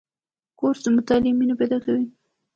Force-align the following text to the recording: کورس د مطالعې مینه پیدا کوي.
کورس 0.59 0.79
د 0.83 0.87
مطالعې 0.97 1.31
مینه 1.39 1.55
پیدا 1.61 1.77
کوي. 1.85 2.05